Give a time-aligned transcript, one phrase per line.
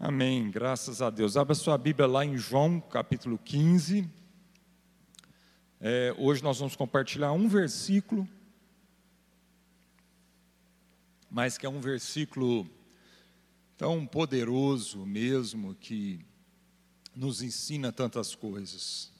[0.00, 1.36] Amém, graças a Deus.
[1.36, 4.08] Abra sua Bíblia lá em João, capítulo 15.
[5.80, 8.28] É, hoje nós vamos compartilhar um versículo,
[11.28, 12.70] mas que é um versículo
[13.76, 16.24] tão poderoso mesmo, que
[17.12, 19.10] nos ensina tantas coisas.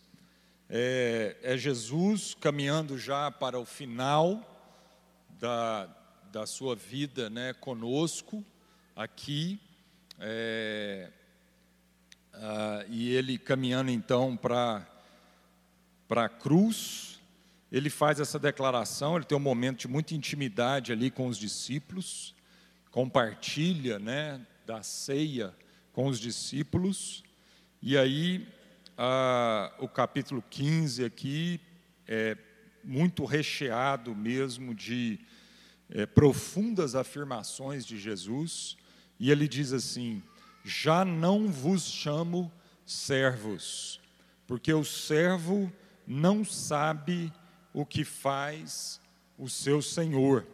[0.70, 4.40] É, é Jesus caminhando já para o final
[5.40, 5.86] da,
[6.30, 8.44] da sua vida né, conosco,
[8.94, 9.60] aqui
[10.18, 11.10] é,
[12.34, 14.86] ah, e ele caminhando então para
[16.10, 17.20] a cruz,
[17.70, 22.34] ele faz essa declaração, ele tem um momento de muita intimidade ali com os discípulos,
[22.90, 25.54] compartilha né, da ceia
[25.92, 27.22] com os discípulos,
[27.80, 28.46] e aí
[28.96, 31.60] ah, o capítulo 15 aqui
[32.06, 32.36] é
[32.82, 35.20] muito recheado mesmo de
[35.90, 38.76] é, profundas afirmações de Jesus,
[39.18, 40.22] e ele diz assim:
[40.64, 42.50] Já não vos chamo
[42.84, 44.00] servos,
[44.46, 45.72] porque o servo
[46.06, 47.32] não sabe
[47.72, 49.00] o que faz
[49.36, 50.46] o seu senhor,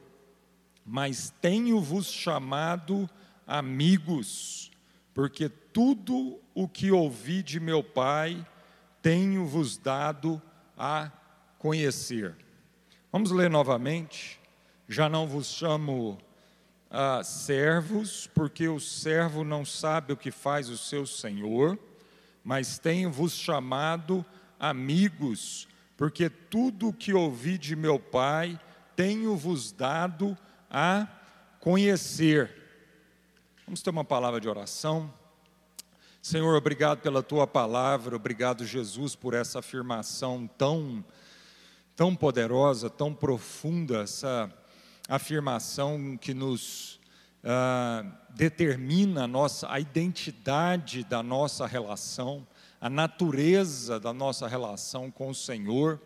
[0.85, 3.09] mas tenho-vos chamado
[3.47, 4.71] amigos,
[5.13, 8.45] porque tudo o que ouvi de meu Pai
[9.01, 10.41] tenho-vos dado
[10.77, 11.11] a
[11.59, 12.37] conhecer.
[13.13, 14.41] Vamos ler novamente.
[14.89, 16.19] Já não vos chamo
[16.97, 21.77] ah, servos, porque o servo não sabe o que faz o seu senhor,
[22.45, 24.25] mas tenho-vos chamado
[24.61, 28.61] amigos, porque tudo o que ouvi de meu Pai
[28.95, 30.39] tenho-vos dado
[30.71, 31.09] a
[31.59, 32.49] conhecer.
[33.67, 35.13] Vamos ter uma palavra de oração.
[36.23, 41.05] Senhor, obrigado pela tua palavra, obrigado, Jesus, por essa afirmação tão,
[41.97, 44.49] tão poderosa, tão profunda, essa
[45.09, 46.99] afirmação que nos
[47.45, 52.47] uh, determina a, nossa, a identidade da nossa relação,
[52.81, 56.01] a natureza da nossa relação com o Senhor,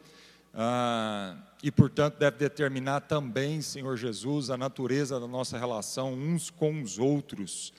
[0.54, 6.82] uh, e portanto deve determinar também, Senhor Jesus, a natureza da nossa relação uns com
[6.82, 7.72] os outros.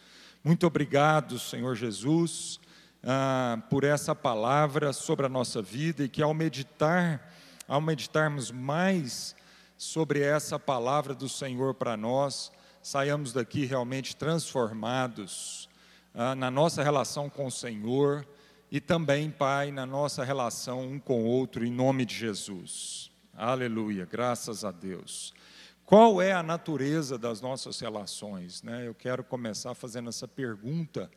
[0.43, 2.59] Muito obrigado, Senhor Jesus,
[3.03, 7.33] uh, por essa palavra sobre a nossa vida e que ao meditar,
[7.67, 9.35] ao meditarmos mais
[9.79, 12.51] sobre essa palavra do Senhor para nós,
[12.83, 15.69] saiamos daqui realmente transformados
[16.13, 18.27] ah, na nossa relação com o Senhor
[18.69, 23.09] e também, Pai, na nossa relação um com o outro, em nome de Jesus.
[23.33, 25.33] Aleluia, graças a Deus.
[25.85, 28.61] Qual é a natureza das nossas relações?
[28.61, 28.85] Né?
[28.85, 31.09] Eu quero começar fazendo essa pergunta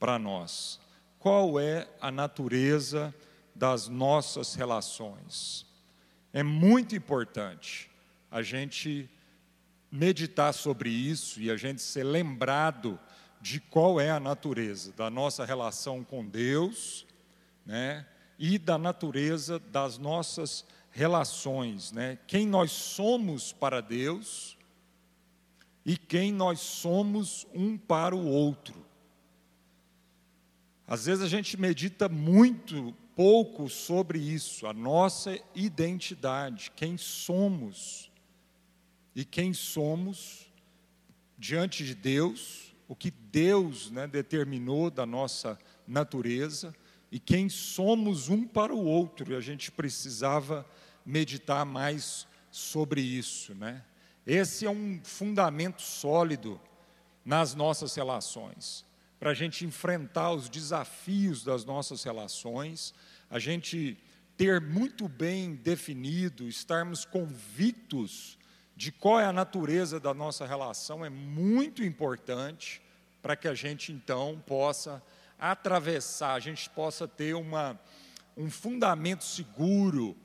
[0.00, 0.80] para nós.
[1.20, 3.14] Qual é a natureza
[3.54, 5.64] das nossas relações?
[6.32, 7.91] É muito importante
[8.32, 9.08] a gente
[9.90, 12.98] meditar sobre isso e a gente ser lembrado
[13.42, 17.06] de qual é a natureza da nossa relação com Deus,
[17.66, 18.06] né?
[18.38, 22.18] E da natureza das nossas relações, né?
[22.26, 24.56] Quem nós somos para Deus
[25.84, 28.86] e quem nós somos um para o outro.
[30.86, 38.10] Às vezes a gente medita muito pouco sobre isso, a nossa identidade, quem somos
[39.14, 40.50] e quem somos
[41.36, 46.74] diante de Deus, o que Deus né, determinou da nossa natureza
[47.10, 49.32] e quem somos um para o outro.
[49.32, 50.66] E a gente precisava
[51.04, 53.82] meditar mais sobre isso, né?
[54.26, 56.60] Esse é um fundamento sólido
[57.24, 58.84] nas nossas relações.
[59.18, 62.94] Para a gente enfrentar os desafios das nossas relações,
[63.28, 63.98] a gente
[64.36, 68.38] ter muito bem definido, estarmos convictos
[68.82, 72.82] de qual é a natureza da nossa relação é muito importante
[73.22, 75.00] para que a gente então possa
[75.38, 77.78] atravessar, a gente possa ter uma,
[78.36, 80.16] um fundamento seguro,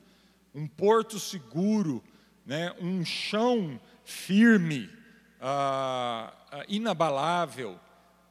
[0.52, 2.02] um porto seguro,
[2.44, 4.90] né, um chão firme,
[5.40, 7.78] ah, ah, inabalável,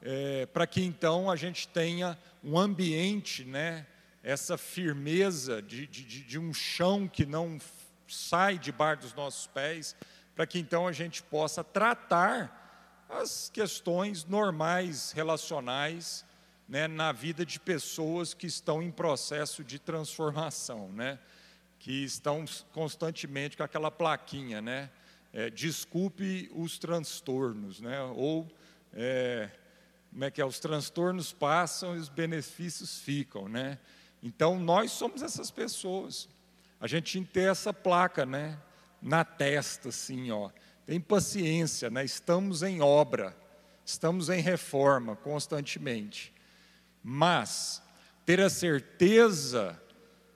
[0.02, 3.88] é, para que então a gente tenha um ambiente, né,
[4.22, 7.58] essa firmeza de, de, de um chão que não
[8.10, 9.96] sai debaixo dos nossos pés,
[10.38, 16.24] para que então a gente possa tratar as questões normais, relacionais,
[16.70, 21.18] né, na vida de pessoas que estão em processo de transformação, né,
[21.80, 24.92] que estão constantemente com aquela plaquinha, né,
[25.34, 28.48] é, desculpe os transtornos, né, ou
[28.94, 29.50] é,
[30.12, 33.80] como é que é, os transtornos passam e os benefícios ficam, né,
[34.22, 36.30] então nós somos essas pessoas,
[36.80, 38.60] a gente ter essa placa, né?
[39.02, 40.50] Na testa, assim, ó.
[40.86, 42.04] Tem paciência, né?
[42.06, 43.36] Estamos em obra.
[43.86, 46.34] estamos em reforma constantemente.
[47.02, 47.82] Mas
[48.26, 49.82] ter a certeza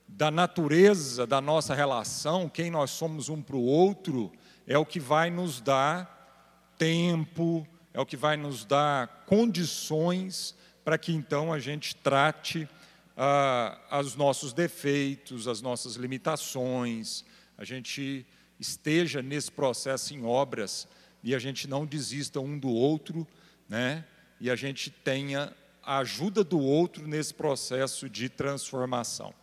[0.07, 4.31] da natureza da nossa relação, quem nós somos um para o outro,
[4.67, 10.97] é o que vai nos dar tempo, é o que vai nos dar condições para
[10.97, 12.67] que então a gente trate
[13.15, 17.23] ah, os nossos defeitos, as nossas limitações,
[17.57, 18.25] a gente
[18.61, 20.87] esteja nesse processo em obras
[21.23, 23.27] e a gente não desista um do outro,
[23.67, 24.05] né?
[24.39, 25.53] E a gente tenha
[25.83, 29.33] a ajuda do outro nesse processo de transformação.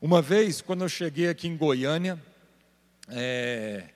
[0.00, 2.20] Uma vez, quando eu cheguei aqui em Goiânia,
[3.08, 3.88] é,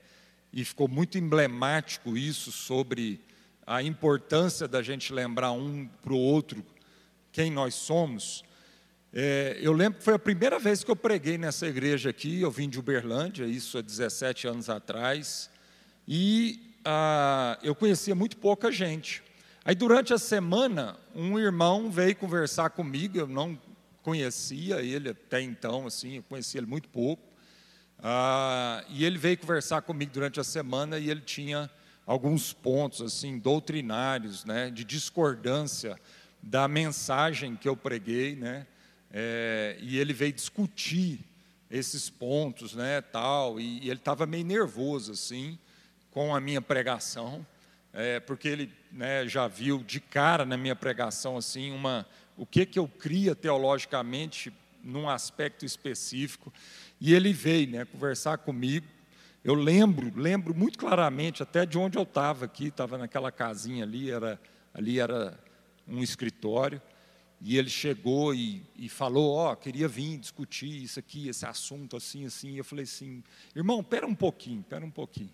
[0.52, 3.20] e ficou muito emblemático isso sobre
[3.66, 6.64] a importância da gente lembrar um para o outro
[7.32, 8.44] quem nós somos.
[9.12, 12.50] É, eu lembro que foi a primeira vez que eu preguei nessa igreja aqui, eu
[12.50, 15.50] vim de Uberlândia, isso há 17 anos atrás,
[16.06, 19.20] e ah, eu conhecia muito pouca gente.
[19.64, 23.58] Aí durante a semana, um irmão veio conversar comigo, eu não
[24.00, 27.22] conhecia ele até então, assim, eu conhecia ele muito pouco.
[27.98, 31.68] Ah, e ele veio conversar comigo durante a semana e ele tinha
[32.06, 36.00] alguns pontos assim doutrinários, né, de discordância
[36.40, 38.66] da mensagem que eu preguei, né,
[39.12, 41.20] é, e ele veio discutir
[41.70, 45.58] esses pontos, né, tal, e, e ele estava meio nervoso assim
[46.10, 47.46] com a minha pregação
[47.92, 52.64] é, porque ele né, já viu de cara na minha pregação assim uma o que
[52.64, 54.52] que eu cria teologicamente
[54.82, 56.52] num aspecto específico
[57.00, 58.86] e ele veio né, conversar comigo.
[59.42, 64.10] Eu lembro lembro muito claramente até de onde eu estava aqui estava naquela casinha ali
[64.10, 64.40] era
[64.72, 65.38] ali era
[65.86, 66.80] um escritório
[67.40, 71.96] e ele chegou e, e falou ó oh, queria vir discutir isso aqui esse assunto
[71.96, 73.22] assim assim eu falei assim
[73.56, 75.32] irmão espera um pouquinho espera um pouquinho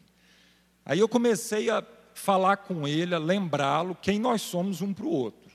[0.84, 1.84] aí eu comecei a
[2.16, 5.52] falar com ele, a lembrá-lo quem nós somos um para o outro.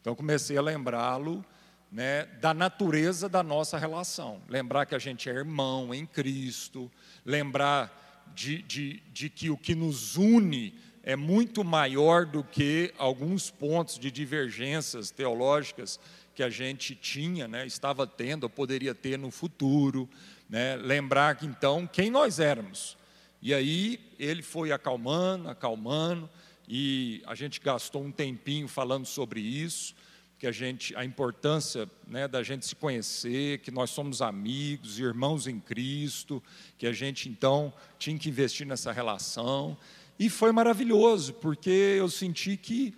[0.00, 1.44] Então comecei a lembrá-lo
[1.90, 4.42] né, da natureza da nossa relação.
[4.48, 6.90] Lembrar que a gente é irmão em Cristo,
[7.24, 10.74] lembrar de, de, de que o que nos une
[11.08, 15.98] é muito maior do que alguns pontos de divergências teológicas
[16.34, 20.06] que a gente tinha, né, estava tendo, ou poderia ter no futuro.
[20.50, 22.96] Né, lembrar que então quem nós éramos
[23.40, 26.28] e aí ele foi acalmando, acalmando,
[26.68, 29.94] e a gente gastou um tempinho falando sobre isso,
[30.38, 35.46] que a gente, a importância né, da gente se conhecer, que nós somos amigos, irmãos
[35.46, 36.42] em Cristo,
[36.76, 39.76] que a gente então tinha que investir nessa relação.
[40.18, 42.94] E foi maravilhoso, porque eu senti que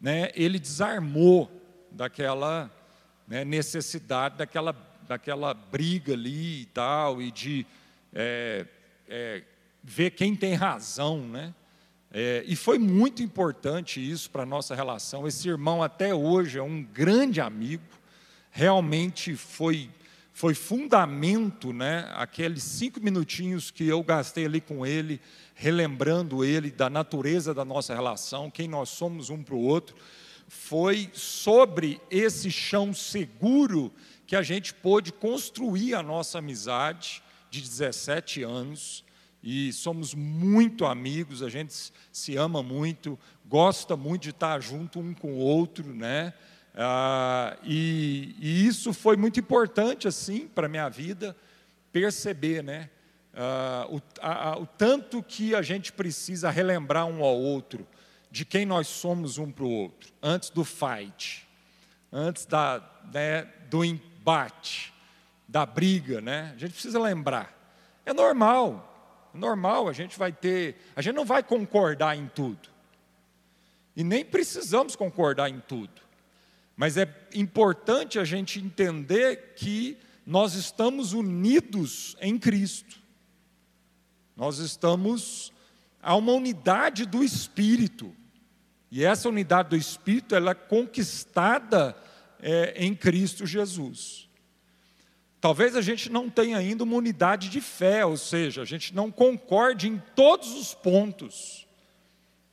[0.00, 1.50] né, ele desarmou
[1.90, 2.70] daquela
[3.26, 4.74] né, necessidade, daquela,
[5.06, 7.66] daquela briga ali e tal, e de
[8.12, 8.66] é,
[9.08, 9.42] é,
[9.82, 11.54] ver quem tem razão, né?
[12.10, 15.26] É, e foi muito importante isso para a nossa relação.
[15.26, 17.82] Esse irmão até hoje é um grande amigo,
[18.50, 19.90] realmente foi,
[20.36, 22.10] foi fundamento, né?
[22.12, 25.18] Aqueles cinco minutinhos que eu gastei ali com ele,
[25.54, 29.96] relembrando ele da natureza da nossa relação, quem nós somos um para o outro,
[30.46, 33.90] foi sobre esse chão seguro
[34.26, 39.02] que a gente pôde construir a nossa amizade de 17 anos
[39.42, 41.72] e somos muito amigos, a gente
[42.12, 46.34] se ama muito, gosta muito de estar junto um com o outro, né?
[46.76, 51.34] Ah, e, e, isso foi muito importante assim para minha vida
[51.90, 52.90] perceber, né?
[53.34, 57.86] Ah, o, a, o tanto que a gente precisa relembrar um ao outro
[58.30, 61.48] de quem nós somos um para o outro, antes do fight,
[62.12, 64.92] antes da, né, do embate,
[65.48, 66.52] da briga, né?
[66.54, 67.54] A gente precisa lembrar.
[68.04, 72.68] É normal, normal, a gente vai ter, a gente não vai concordar em tudo.
[73.96, 76.05] E nem precisamos concordar em tudo.
[76.76, 83.00] Mas é importante a gente entender que nós estamos unidos em Cristo.
[84.36, 85.52] Nós estamos
[86.02, 88.14] a uma unidade do Espírito.
[88.90, 91.96] E essa unidade do Espírito ela é conquistada
[92.40, 94.28] é, em Cristo Jesus.
[95.40, 99.10] Talvez a gente não tenha ainda uma unidade de fé, ou seja, a gente não
[99.10, 101.66] concorde em todos os pontos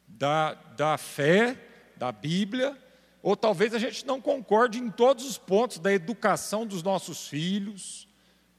[0.08, 1.58] da, da fé,
[1.98, 2.77] da Bíblia,
[3.24, 8.06] ou talvez a gente não concorde em todos os pontos da educação dos nossos filhos,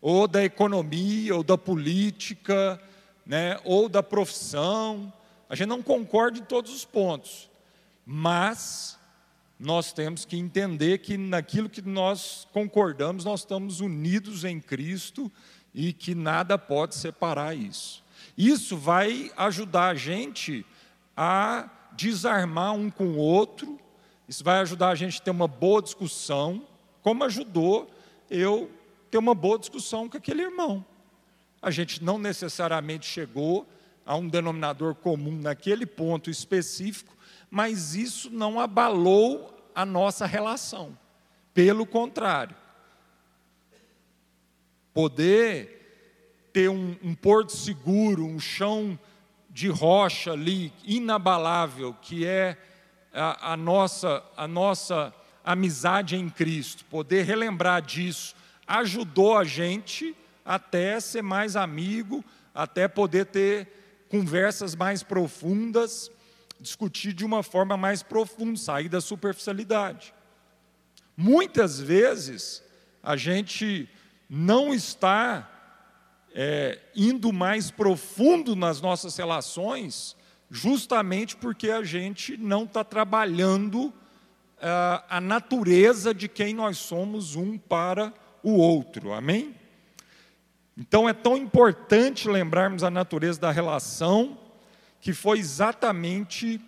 [0.01, 2.81] ou da economia, ou da política,
[3.27, 5.13] né, ou da profissão.
[5.51, 7.51] A gente não concorda em todos os pontos,
[8.07, 8.99] mas
[9.61, 15.31] nós temos que entender que naquilo que nós concordamos, nós estamos unidos em Cristo
[15.75, 18.03] e que nada pode separar isso.
[18.37, 20.65] Isso vai ajudar a gente
[21.15, 23.79] a desarmar um com o outro,
[24.29, 26.67] isso vai ajudar a gente a ter uma boa discussão,
[27.03, 27.91] como ajudou
[28.31, 28.71] eu
[29.11, 30.85] ter uma boa discussão com aquele irmão.
[31.61, 33.67] A gente não necessariamente chegou
[34.05, 37.17] a um denominador comum naquele ponto específico,
[37.51, 40.97] mas isso não abalou a nossa relação.
[41.53, 42.57] Pelo contrário,
[44.93, 48.99] poder ter um, um porto seguro, um chão
[49.51, 52.59] de rocha ali, inabalável, que é
[53.15, 58.35] a, a, nossa, a nossa amizade em Cristo, poder relembrar disso,
[58.67, 63.69] ajudou a gente até ser mais amigo, até poder ter
[64.09, 66.11] conversas mais profundas,
[66.61, 70.13] discutir de uma forma mais profunda, sair da superficialidade.
[71.17, 72.63] Muitas vezes
[73.03, 73.89] a gente
[74.29, 75.51] não está
[76.35, 80.17] é, indo mais profundo nas nossas relações,
[80.51, 87.59] justamente porque a gente não está trabalhando uh, a natureza de quem nós somos um
[87.59, 89.55] para o outro, amém?
[90.77, 94.39] Então é tão importante lembrarmos a natureza da relação,
[95.01, 96.61] que foi exatamente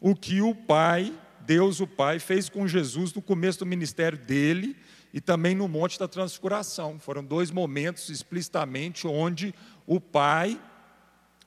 [0.00, 4.76] o que o Pai, Deus o Pai, fez com Jesus no começo do ministério dele
[5.12, 6.98] e também no Monte da Transfiguração.
[6.98, 9.54] Foram dois momentos explicitamente onde
[9.86, 10.60] o Pai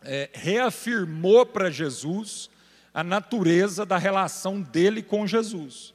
[0.03, 2.50] é, reafirmou para Jesus
[2.93, 5.93] a natureza da relação dele com Jesus.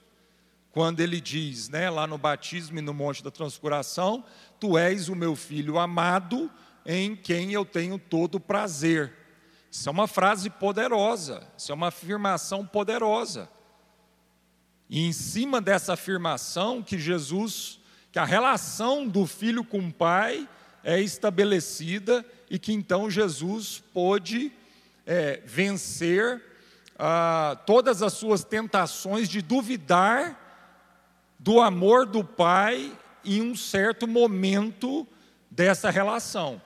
[0.71, 4.25] Quando ele diz, né, lá no batismo e no Monte da Transfiguração,
[4.59, 6.51] Tu és o meu filho amado,
[6.85, 9.13] em quem eu tenho todo prazer.
[9.71, 13.49] Isso é uma frase poderosa, isso é uma afirmação poderosa.
[14.89, 17.81] E em cima dessa afirmação que Jesus,
[18.13, 20.49] que a relação do filho com o pai
[20.87, 24.52] é estabelecida e que então Jesus pôde
[25.05, 26.40] é, vencer
[26.97, 30.40] ah, todas as suas tentações de duvidar
[31.40, 35.05] do amor do pai em um certo momento
[35.50, 36.62] dessa relação.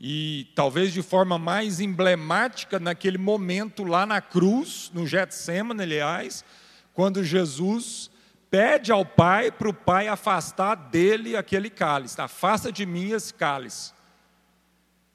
[0.00, 6.44] E talvez de forma mais emblemática naquele momento lá na cruz, no Getsemane, aliás,
[6.92, 8.10] quando Jesus
[8.52, 13.94] pede ao Pai para o Pai afastar dele aquele cálice, afasta de mim esse cálice.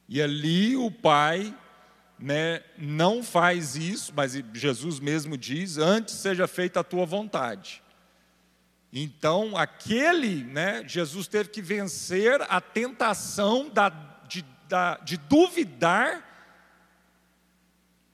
[0.10, 1.56] E ali o Pai
[2.18, 7.84] né, não faz isso, mas Jesus mesmo diz: antes seja feita a tua vontade.
[8.92, 13.90] Então, aquele, né, Jesus teve que vencer a tentação da,
[14.28, 16.26] de, da, de duvidar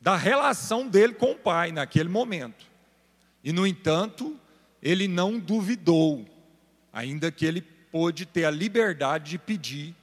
[0.01, 2.65] da relação dele com o Pai naquele momento.
[3.42, 4.38] E, no entanto,
[4.83, 6.27] ele não duvidou,
[6.91, 9.95] ainda que ele pôde ter a liberdade de pedir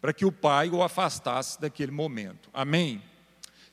[0.00, 2.50] para que o pai o afastasse daquele momento.
[2.52, 3.00] Amém?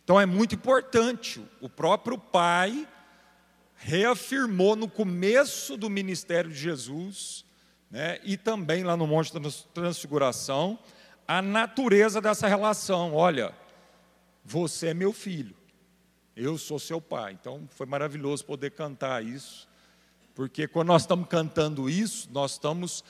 [0.04, 2.88] Então é muito importante, o próprio pai
[3.76, 7.44] reafirmou no começo do ministério de Jesus,
[7.90, 10.78] né, e também lá no Monte da Transfiguração,
[11.28, 13.14] a natureza dessa relação.
[13.14, 13.54] Olha,
[14.46, 15.56] você é meu filho.
[16.36, 17.34] Eu sou seu pai.
[17.34, 19.67] Então foi maravilhoso poder cantar isso,
[20.38, 23.04] porque quando nós estamos cantando isso, nós estamos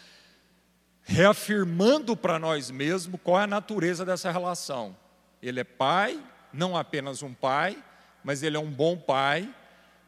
[1.03, 4.95] reafirmando para nós mesmos qual é a natureza dessa relação.
[5.41, 6.17] Ele é pai,
[6.53, 7.83] não apenas um pai,
[8.23, 9.53] mas ele é um bom pai,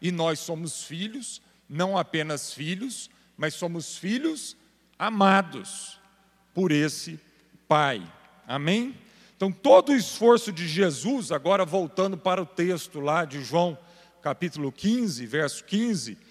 [0.01, 4.55] e nós somos filhos, não apenas filhos, mas somos filhos
[4.97, 5.99] amados
[6.53, 7.19] por esse
[7.67, 8.01] pai.
[8.47, 8.95] Amém?
[9.35, 13.77] Então, todo o esforço de Jesus, agora voltando para o texto lá de João,
[14.21, 16.28] capítulo 15, verso 15,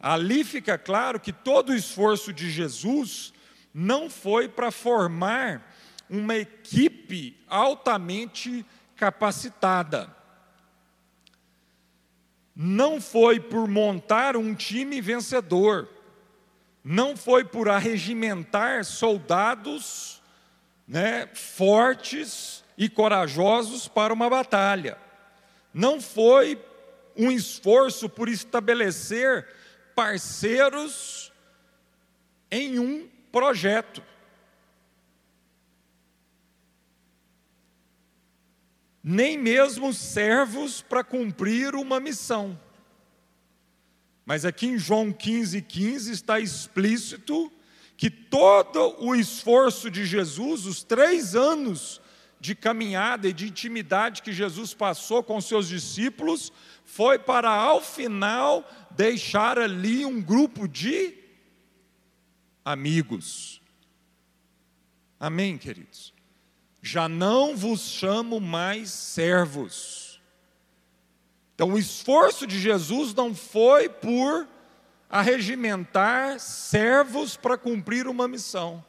[0.00, 3.32] ali fica claro que todo o esforço de Jesus
[3.72, 5.74] não foi para formar
[6.08, 8.64] uma equipe altamente
[8.96, 10.14] capacitada.
[12.56, 15.88] Não foi por montar um time vencedor.
[16.82, 20.20] Não foi por arregimentar soldados
[20.88, 24.98] né, fortes e corajosos para uma batalha.
[25.72, 26.60] Não foi
[27.16, 29.46] um esforço por estabelecer
[30.00, 31.30] parceiros
[32.50, 34.02] em um projeto.
[39.04, 42.58] Nem mesmo servos para cumprir uma missão.
[44.24, 47.52] Mas aqui em João 15, 15 está explícito
[47.94, 52.00] que todo o esforço de Jesus, os três anos
[52.40, 56.50] de caminhada e de intimidade que Jesus passou com seus discípulos,
[56.92, 61.16] foi para, ao final, deixar ali um grupo de
[62.64, 63.62] amigos.
[65.18, 66.12] Amém, queridos?
[66.82, 70.20] Já não vos chamo mais servos
[71.54, 74.48] Então, o esforço de Jesus não foi por
[75.08, 78.84] arregimentar servos para cumprir uma missão,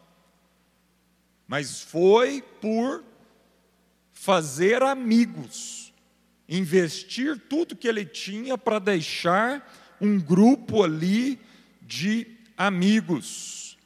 [1.47, 3.03] mas foi por
[4.11, 5.80] fazer amigos,
[6.51, 9.65] investir tudo que ele tinha para deixar
[10.01, 11.39] um grupo ali
[11.81, 12.27] de
[12.57, 13.77] amigos.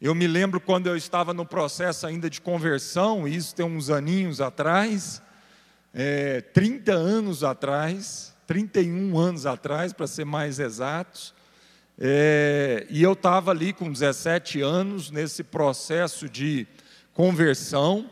[0.00, 4.40] Eu me lembro quando eu estava no processo ainda de conversão, isso tem uns aninhos
[4.40, 5.20] atrás,
[5.92, 11.34] é, 30 anos atrás, 31 anos atrás, para ser mais exatos,
[11.98, 16.66] é, e eu estava ali com 17 anos, nesse processo de
[17.12, 18.10] conversão,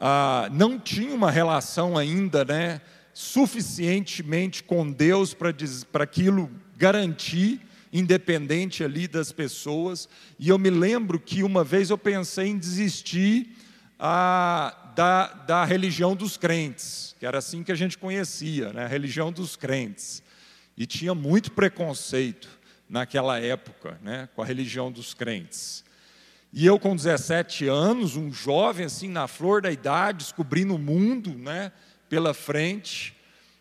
[0.00, 2.80] ah, não tinha uma relação ainda né,
[3.18, 7.60] suficientemente com Deus para aquilo garantir
[7.92, 10.08] independente ali das pessoas.
[10.38, 13.56] E eu me lembro que uma vez eu pensei em desistir
[13.98, 18.88] ah, da, da religião dos crentes, que era assim que a gente conhecia, né, a
[18.88, 20.22] religião dos crentes.
[20.76, 22.48] E tinha muito preconceito
[22.88, 25.84] naquela época, né, com a religião dos crentes.
[26.52, 31.36] E eu com 17 anos, um jovem assim na flor da idade, descobrindo o mundo,
[31.36, 31.72] né,
[32.08, 33.14] pela frente,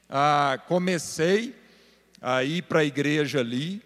[0.10, 1.56] ah, comecei
[2.22, 3.82] a ir para a igreja ali.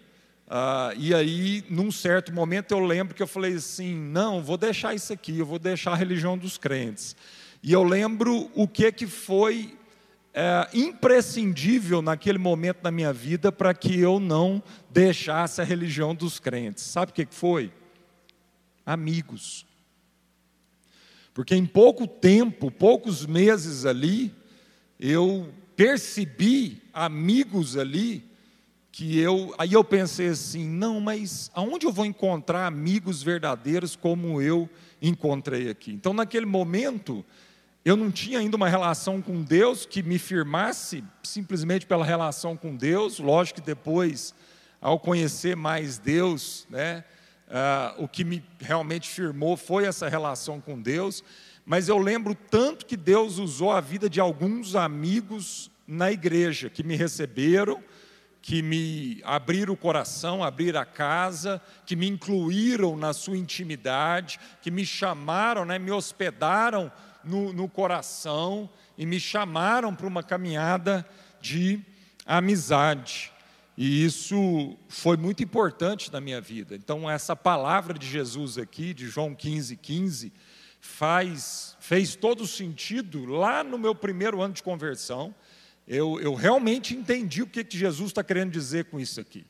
[0.48, 4.94] Ah, e aí, num certo momento, eu lembro que eu falei assim: não, vou deixar
[4.94, 7.16] isso aqui, eu vou deixar a religião dos crentes.
[7.62, 9.76] E eu lembro o que que foi
[10.34, 16.40] é, imprescindível naquele momento da minha vida para que eu não deixasse a religião dos
[16.40, 16.84] crentes.
[16.84, 17.70] Sabe o que foi?
[18.84, 19.64] amigos.
[21.32, 24.34] Porque em pouco tempo, poucos meses ali,
[25.04, 28.24] eu percebi amigos ali
[28.92, 34.40] que eu, aí eu pensei assim, não, mas aonde eu vou encontrar amigos verdadeiros como
[34.40, 35.90] eu encontrei aqui?
[35.90, 37.24] Então, naquele momento,
[37.84, 42.76] eu não tinha ainda uma relação com Deus que me firmasse simplesmente pela relação com
[42.76, 43.18] Deus.
[43.18, 44.32] Lógico que depois,
[44.80, 47.02] ao conhecer mais Deus, né,
[47.52, 51.22] Uh, o que me realmente firmou foi essa relação com Deus,
[51.64, 56.82] mas eu lembro tanto que Deus usou a vida de alguns amigos na igreja que
[56.82, 57.82] me receberam,
[58.40, 64.70] que me abriram o coração, abriram a casa, que me incluíram na sua intimidade, que
[64.70, 66.90] me chamaram, né, me hospedaram
[67.22, 71.06] no, no coração e me chamaram para uma caminhada
[71.40, 71.80] de
[72.26, 73.32] amizade.
[73.76, 76.74] E isso foi muito importante na minha vida.
[76.74, 80.32] Então, essa palavra de Jesus aqui, de João 15, 15,
[80.82, 85.32] faz, fez todo sentido lá no meu primeiro ano de conversão.
[85.86, 89.46] Eu, eu realmente entendi o que, que Jesus está querendo dizer com isso aqui.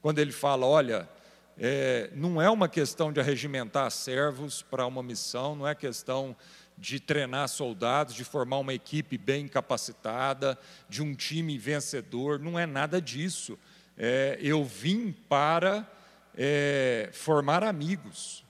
[0.00, 1.08] Quando ele fala: olha,
[1.56, 6.36] é, não é uma questão de arregimentar servos para uma missão, não é questão
[6.76, 12.66] de treinar soldados, de formar uma equipe bem capacitada, de um time vencedor, não é
[12.66, 13.56] nada disso.
[13.96, 15.88] É, eu vim para
[16.36, 18.42] é, formar amigos.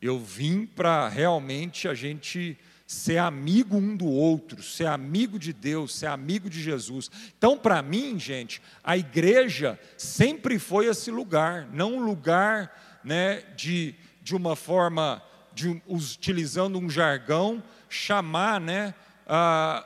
[0.00, 5.94] Eu vim para realmente a gente ser amigo um do outro, ser amigo de Deus,
[5.94, 7.10] ser amigo de Jesus.
[7.36, 13.94] Então, para mim, gente, a igreja sempre foi esse lugar, não um lugar né, de,
[14.22, 15.20] de uma forma
[15.52, 18.94] de, utilizando um jargão, chamar né,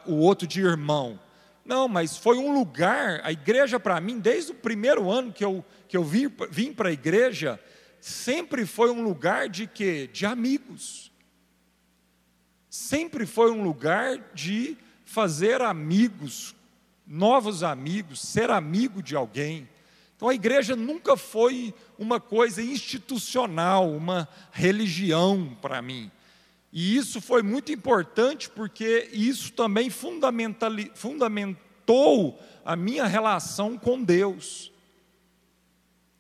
[0.07, 1.19] o outro de irmão.
[1.65, 5.65] Não, mas foi um lugar, a igreja para mim, desde o primeiro ano que eu,
[5.89, 7.61] que eu vim, vim para a igreja,
[8.01, 10.09] sempre foi um lugar de quê?
[10.13, 11.11] De amigos.
[12.69, 16.55] Sempre foi um lugar de fazer amigos,
[17.07, 19.69] novos amigos, ser amigo de alguém.
[20.17, 26.11] Então a igreja nunca foi uma coisa institucional, uma religião para mim.
[26.73, 34.71] E isso foi muito importante porque isso também fundamentou a minha relação com Deus.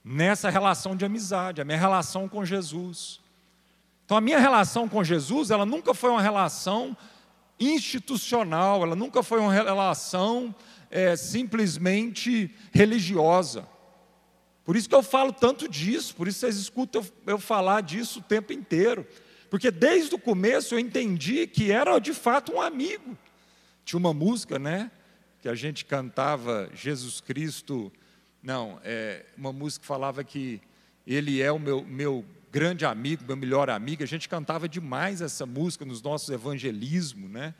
[0.04, 3.20] Nessa relação de amizade, a minha relação com Jesus.
[4.04, 6.96] Então a minha relação com Jesus, ela nunca foi uma relação
[7.58, 10.54] institucional, ela nunca foi uma relação
[10.90, 13.68] é, simplesmente religiosa.
[14.64, 18.20] Por isso que eu falo tanto disso, por isso vocês escutam eu, eu falar disso
[18.20, 19.06] o tempo inteiro.
[19.50, 23.18] Porque desde o começo eu entendi que era de fato um amigo.
[23.84, 24.90] Tinha uma música, né?
[25.42, 27.92] Que a gente cantava Jesus Cristo.
[28.42, 30.60] Não, é uma música que falava que
[31.06, 34.02] ele é o meu, meu grande amigo, meu melhor amigo.
[34.02, 37.54] A gente cantava demais essa música nos nossos evangelismos, né?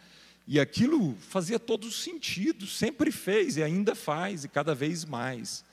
[0.47, 5.64] E aquilo fazia todo sentido, sempre fez e ainda faz, e cada vez mais.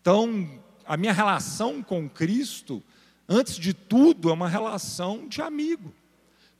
[0.00, 0.48] Então,
[0.86, 2.82] a minha relação com Cristo,
[3.28, 5.92] antes de tudo, é uma relação de amigo.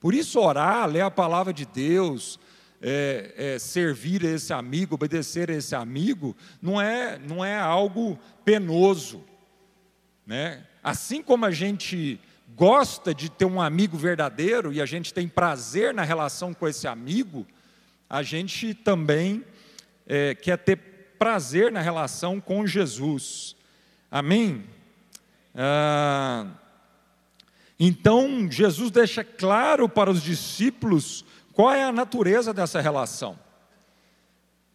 [0.00, 2.38] Por isso, orar, ler a palavra de Deus,
[2.80, 9.24] é, é, servir esse amigo, obedecer a esse amigo, não é, não é algo penoso.
[10.26, 10.64] Né?
[10.82, 12.20] Assim como a gente
[12.56, 16.86] gosta de ter um amigo verdadeiro e a gente tem prazer na relação com esse
[16.86, 17.46] amigo,
[18.08, 19.44] a gente também
[20.06, 20.76] é, quer ter
[21.18, 23.56] prazer na relação com Jesus.
[24.10, 24.64] Amém?
[25.54, 26.46] Ah,
[27.78, 31.24] então, Jesus deixa claro para os discípulos
[31.58, 33.36] qual é a natureza dessa relação.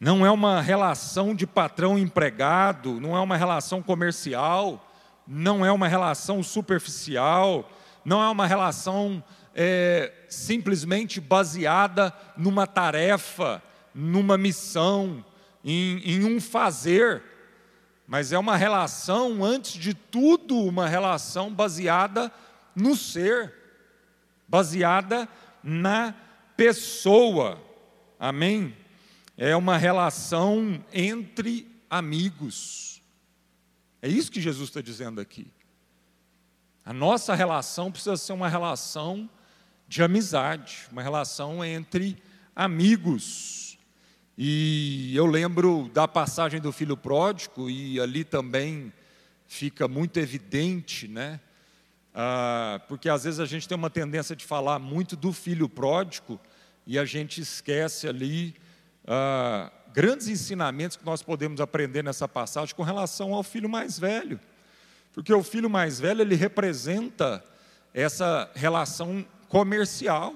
[0.01, 4.85] Não é uma relação de patrão-empregado, não é uma relação comercial,
[5.25, 7.71] não é uma relação superficial,
[8.03, 9.23] não é uma relação
[9.55, 13.63] é, simplesmente baseada numa tarefa,
[13.95, 15.23] numa missão,
[15.63, 17.23] em, em um fazer,
[18.05, 22.29] mas é uma relação, antes de tudo, uma relação baseada
[22.75, 23.53] no ser,
[24.49, 25.29] baseada
[25.63, 26.13] na
[26.55, 27.61] pessoa,
[28.19, 28.75] amém?
[29.37, 32.93] É uma relação entre amigos,
[34.03, 35.47] é isso que Jesus está dizendo aqui.
[36.83, 39.29] A nossa relação precisa ser uma relação
[39.87, 42.21] de amizade, uma relação entre
[42.53, 43.77] amigos.
[44.37, 48.91] E eu lembro da passagem do filho pródigo, e ali também
[49.47, 51.39] fica muito evidente, né?
[52.13, 56.39] Ah, porque às vezes a gente tem uma tendência de falar muito do filho pródigo
[56.85, 58.55] e a gente esquece ali
[59.07, 64.39] ah, grandes ensinamentos que nós podemos aprender nessa passagem com relação ao filho mais velho.
[65.11, 67.43] Porque o filho mais velho, ele representa
[67.93, 70.35] essa relação comercial,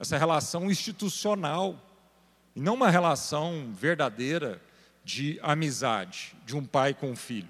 [0.00, 1.78] essa relação institucional,
[2.56, 4.60] e não uma relação verdadeira
[5.04, 7.48] de amizade de um pai com um filho.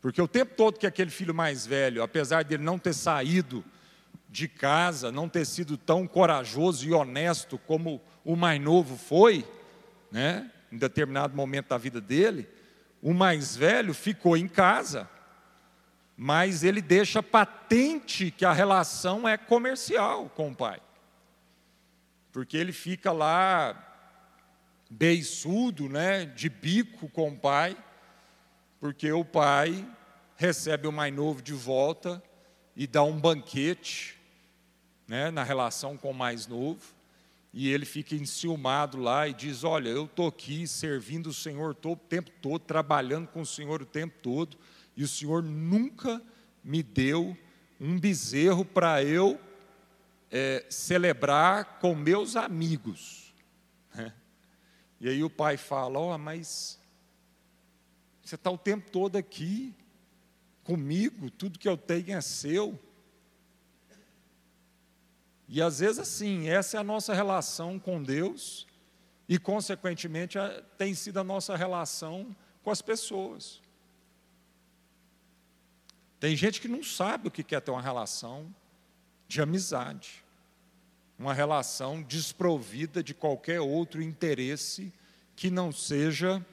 [0.00, 3.64] Porque o tempo todo que aquele filho mais velho, apesar de ele não ter saído
[4.28, 9.46] de casa, não ter sido tão corajoso e honesto como o mais novo foi,
[10.10, 12.48] né, em determinado momento da vida dele,
[13.02, 15.08] o mais velho ficou em casa,
[16.16, 20.80] mas ele deixa patente que a relação é comercial com o pai.
[22.32, 23.84] Porque ele fica lá
[24.90, 27.76] beiçudo, né, de bico com o pai,
[28.80, 29.86] porque o pai
[30.36, 32.22] recebe o mais novo de volta
[32.76, 34.18] e dá um banquete,
[35.06, 36.98] né, na relação com o mais novo
[37.52, 41.96] e ele fica enciumado lá e diz: Olha, eu estou aqui servindo o Senhor o
[41.96, 44.56] tempo todo, trabalhando com o Senhor o tempo todo,
[44.96, 46.22] e o Senhor nunca
[46.62, 47.36] me deu
[47.80, 49.40] um bezerro para eu
[50.30, 53.34] é, celebrar com meus amigos.
[55.00, 56.77] E aí o pai fala: Ó, oh, mas
[58.28, 59.74] você está o tempo todo aqui
[60.62, 62.78] comigo, tudo que eu tenho é seu.
[65.48, 68.66] E às vezes, assim, essa é a nossa relação com Deus,
[69.26, 70.36] e, consequentemente,
[70.76, 73.62] tem sido a nossa relação com as pessoas.
[76.20, 78.54] Tem gente que não sabe o que é ter uma relação
[79.26, 80.22] de amizade,
[81.18, 84.92] uma relação desprovida de qualquer outro interesse
[85.34, 86.44] que não seja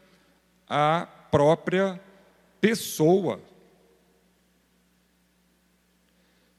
[0.70, 2.02] a própria
[2.60, 3.42] pessoa.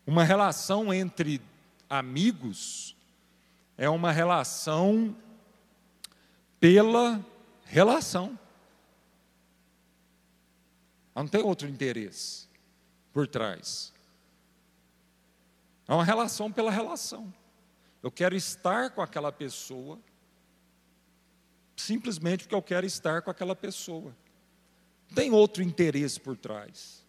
[0.06, 1.42] Uma relação entre
[1.90, 2.96] amigos
[3.76, 5.16] é uma relação
[6.60, 7.24] pela
[7.64, 8.38] relação.
[11.14, 12.46] Não tem outro interesse
[13.12, 13.92] por trás.
[15.88, 17.32] É uma relação pela relação.
[18.02, 19.98] Eu quero estar com aquela pessoa,
[21.76, 24.14] simplesmente porque eu quero estar com aquela pessoa.
[25.14, 27.04] Tem outro interesse por trás.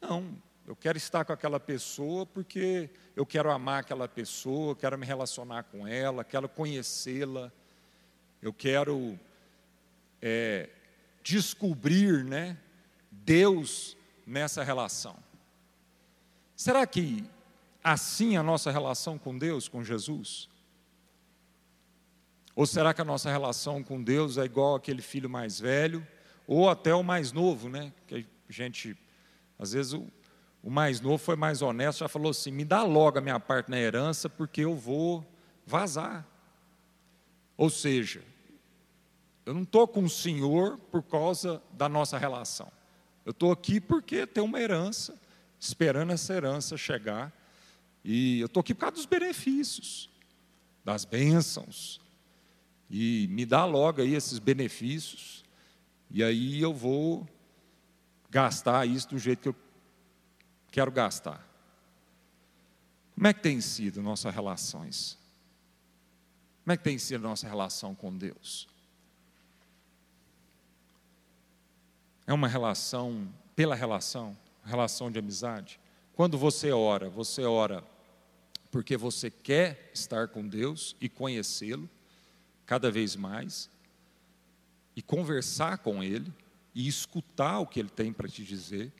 [0.00, 0.34] Não,
[0.66, 5.64] eu quero estar com aquela pessoa porque eu quero amar aquela pessoa, quero me relacionar
[5.64, 7.52] com ela, quero conhecê-la,
[8.40, 9.18] eu quero
[10.22, 10.70] é,
[11.22, 12.56] descobrir né,
[13.10, 13.96] Deus
[14.26, 15.16] nessa relação.
[16.56, 17.24] Será que
[17.82, 20.48] assim a nossa relação com Deus, com Jesus?
[22.54, 26.06] Ou será que a nossa relação com Deus é igual aquele filho mais velho,
[26.46, 27.92] ou até o mais novo, né?
[28.06, 28.96] Que a gente,
[29.58, 30.06] às vezes, o,
[30.62, 33.70] o mais novo foi mais honesto, já falou assim: me dá logo a minha parte
[33.70, 35.24] na herança, porque eu vou
[35.64, 36.26] vazar.
[37.56, 38.22] Ou seja,
[39.46, 42.70] eu não estou com o senhor por causa da nossa relação.
[43.24, 45.18] Eu estou aqui porque tem uma herança,
[45.58, 47.32] esperando essa herança chegar.
[48.04, 50.10] E eu estou aqui por causa dos benefícios,
[50.84, 52.00] das bênçãos.
[52.90, 55.44] E me dá logo aí esses benefícios.
[56.10, 57.26] E aí eu vou
[58.28, 59.56] gastar isso do jeito que eu
[60.72, 61.46] quero gastar.
[63.14, 65.16] Como é que tem sido nossas relações?
[66.64, 68.68] Como é que tem sido nossa relação com Deus?
[72.26, 75.80] É uma relação, pela relação, relação de amizade.
[76.14, 77.84] Quando você ora, você ora
[78.70, 81.88] porque você quer estar com Deus e conhecê-lo
[82.70, 83.68] cada vez mais,
[84.94, 86.32] e conversar com Ele,
[86.72, 88.92] e escutar o que Ele tem para te dizer.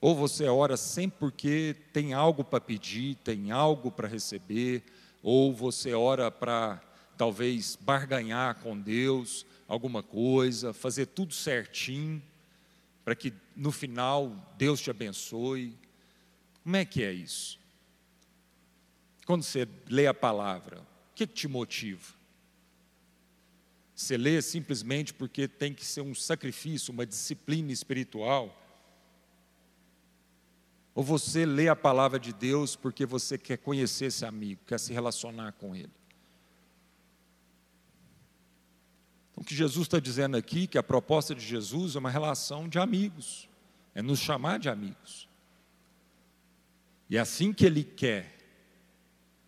[0.00, 4.84] Ou você ora sempre porque tem algo para pedir, tem algo para receber,
[5.20, 6.80] ou você ora para
[7.18, 12.22] talvez barganhar com Deus alguma coisa, fazer tudo certinho,
[13.04, 15.76] para que no final Deus te abençoe.
[16.62, 17.58] Como é que é isso?
[19.26, 22.14] Quando você lê a palavra, o que, que te motiva?
[23.94, 28.58] Você lê simplesmente porque tem que ser um sacrifício, uma disciplina espiritual?
[30.94, 34.92] Ou você lê a palavra de Deus porque você quer conhecer esse amigo, quer se
[34.92, 35.92] relacionar com ele?
[39.30, 42.68] Então, o que Jesus está dizendo aqui, que a proposta de Jesus é uma relação
[42.68, 43.48] de amigos,
[43.94, 45.28] é nos chamar de amigos.
[47.10, 48.41] E é assim que Ele quer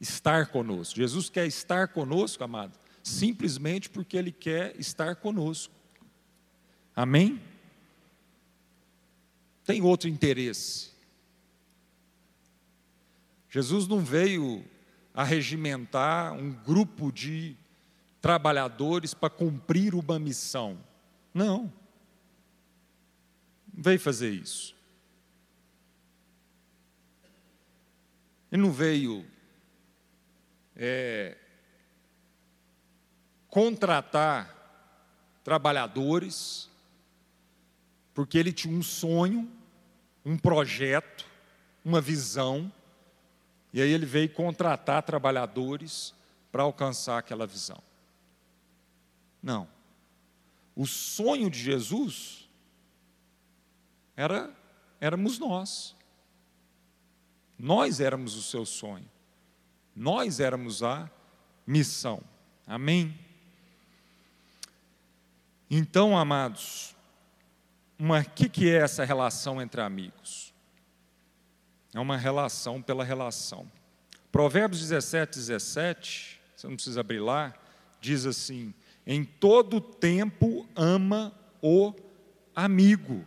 [0.04, 0.96] estar conosco.
[0.96, 5.72] Jesus quer estar conosco, amado, simplesmente porque Ele quer estar conosco.
[6.94, 7.40] Amém?
[9.64, 10.92] Tem outro interesse.
[13.48, 14.64] Jesus não veio
[15.14, 17.56] arregimentar um grupo de
[18.20, 20.78] trabalhadores para cumprir uma missão.
[21.32, 21.72] Não.
[23.72, 24.74] Não veio fazer isso.
[28.52, 29.24] Ele não veio
[30.76, 31.37] é,
[33.48, 34.52] contratar
[35.44, 36.68] trabalhadores,
[38.12, 39.50] porque ele tinha um sonho,
[40.24, 41.26] um projeto,
[41.84, 42.72] uma visão,
[43.72, 46.14] e aí ele veio contratar trabalhadores
[46.50, 47.82] para alcançar aquela visão.
[49.42, 49.68] Não.
[50.74, 52.48] O sonho de Jesus
[54.16, 54.50] era
[55.00, 55.94] éramos nós.
[57.58, 59.08] Nós éramos o seu sonho.
[59.94, 61.11] Nós éramos a
[61.66, 62.20] missão.
[62.66, 63.18] Amém?
[65.70, 66.94] Então, amados,
[67.98, 70.52] o que, que é essa relação entre amigos?
[71.92, 73.70] É uma relação pela relação.
[74.33, 77.54] Provérbios 17, 17, você não precisa abrir lá,
[78.00, 78.74] diz assim:
[79.07, 81.94] em todo tempo ama o
[82.54, 83.24] amigo.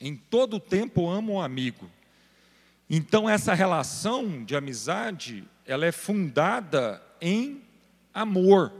[0.00, 1.90] Em todo tempo ama o amigo.
[2.88, 7.62] Então essa relação de amizade, ela é fundada em
[8.14, 8.72] amor.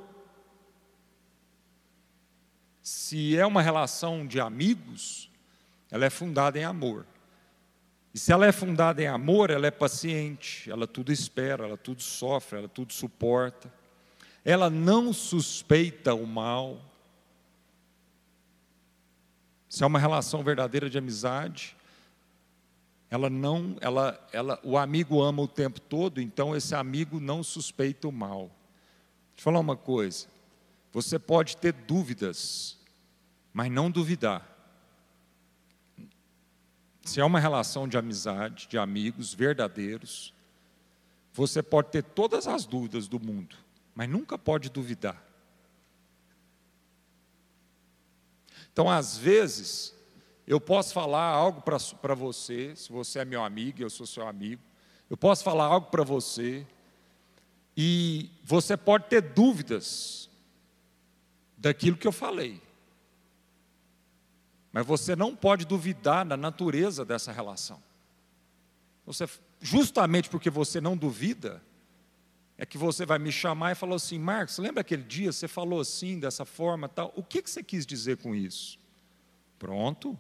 [2.82, 5.28] Se é uma relação de amigos,
[5.90, 7.04] ela é fundada em amor.
[8.14, 12.02] E se ela é fundada em amor, ela é paciente, ela tudo espera, ela tudo
[12.02, 13.70] sofre, ela tudo suporta.
[14.44, 16.80] Ela não suspeita o mal.
[19.68, 21.76] Se é uma relação verdadeira de amizade,
[23.08, 28.08] ela não, ela, ela, o amigo ama o tempo todo, então esse amigo não suspeita
[28.08, 28.50] o mal.
[29.34, 30.26] Deixa eu falar uma coisa.
[30.92, 32.76] Você pode ter dúvidas,
[33.52, 34.54] mas não duvidar.
[37.02, 40.34] Se é uma relação de amizade, de amigos verdadeiros,
[41.32, 43.56] você pode ter todas as dúvidas do mundo,
[43.94, 45.22] mas nunca pode duvidar.
[48.72, 49.95] Então, às vezes,
[50.46, 54.62] eu posso falar algo para você, se você é meu amigo, eu sou seu amigo.
[55.10, 56.66] Eu posso falar algo para você,
[57.76, 60.30] e você pode ter dúvidas
[61.58, 62.62] daquilo que eu falei.
[64.72, 67.82] Mas você não pode duvidar da natureza dessa relação.
[69.04, 69.28] Você,
[69.60, 71.62] justamente porque você não duvida,
[72.56, 75.80] é que você vai me chamar e falar assim, Marcos, lembra aquele dia você falou
[75.80, 77.12] assim, dessa forma, tal?
[77.14, 78.78] O que, que você quis dizer com isso?
[79.58, 80.18] Pronto,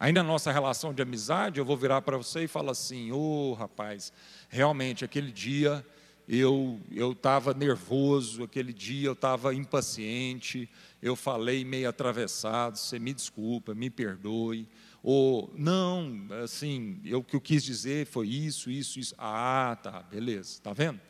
[0.00, 3.50] Ainda na nossa relação de amizade, eu vou virar para você e falar assim: ô
[3.50, 4.12] oh, rapaz,
[4.48, 5.84] realmente aquele dia
[6.28, 10.70] eu eu estava nervoso, aquele dia eu estava impaciente,
[11.02, 14.68] eu falei meio atravessado, você me desculpa, me perdoe.
[15.02, 19.14] Ou não, assim, eu, que eu quis dizer foi isso, isso, isso.
[19.18, 21.00] Ah, tá, beleza, está vendo?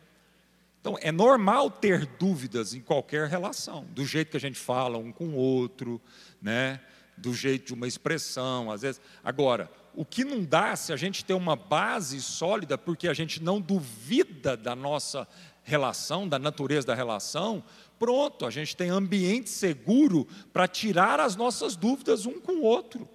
[0.80, 5.10] Então, é normal ter dúvidas em qualquer relação, do jeito que a gente fala um
[5.10, 6.00] com o outro,
[6.40, 6.80] né?
[7.18, 9.00] Do jeito de uma expressão, às vezes.
[9.22, 13.42] Agora, o que não dá se a gente tem uma base sólida, porque a gente
[13.42, 15.26] não duvida da nossa
[15.62, 17.62] relação, da natureza da relação,
[17.98, 23.08] pronto, a gente tem ambiente seguro para tirar as nossas dúvidas um com o outro.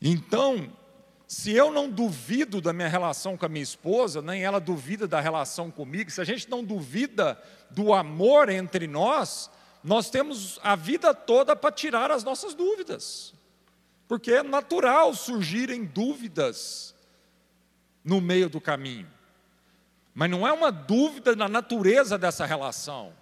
[0.00, 0.72] Então,
[1.28, 5.20] se eu não duvido da minha relação com a minha esposa, nem ela duvida da
[5.20, 9.50] relação comigo, se a gente não duvida do amor entre nós,
[9.82, 13.34] nós temos a vida toda para tirar as nossas dúvidas.
[14.06, 16.94] Porque é natural surgirem dúvidas
[18.04, 19.10] no meio do caminho.
[20.14, 23.12] Mas não é uma dúvida da natureza dessa relação.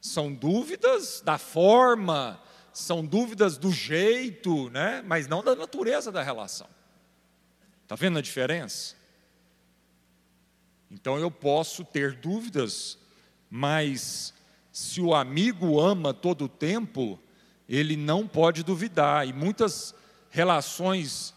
[0.00, 2.40] São dúvidas da forma,
[2.72, 5.02] são dúvidas do jeito, né?
[5.04, 6.68] mas não da natureza da relação.
[7.82, 8.94] Está vendo a diferença?
[10.90, 12.98] Então eu posso ter dúvidas,
[13.50, 14.32] mas
[14.72, 17.20] se o amigo ama todo o tempo,
[17.68, 19.28] ele não pode duvidar.
[19.28, 19.94] E muitas
[20.30, 21.34] relações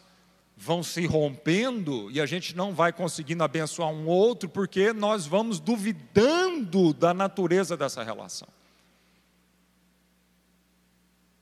[0.55, 5.59] vão se rompendo e a gente não vai conseguindo abençoar um outro porque nós vamos
[5.59, 8.47] duvidando da natureza dessa relação.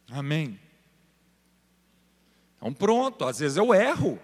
[0.10, 0.60] Amém.
[2.58, 4.20] Então pronto, às vezes eu erro.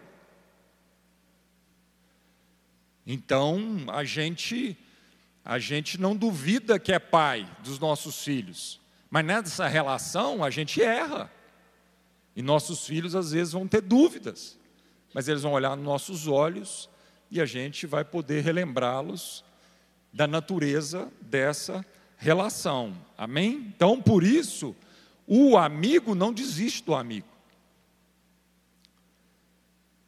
[3.06, 4.78] Então, a gente
[5.50, 10.80] a gente não duvida que é pai dos nossos filhos, mas nessa relação a gente
[10.80, 11.28] erra.
[12.36, 14.60] E nossos filhos às vezes vão ter dúvidas,
[15.12, 16.88] mas eles vão olhar nos nossos olhos
[17.32, 19.44] e a gente vai poder relembrá-los
[20.14, 21.84] da natureza dessa
[22.16, 22.96] relação.
[23.18, 23.74] Amém?
[23.76, 24.76] Então, por isso,
[25.26, 27.26] o amigo não desiste do amigo.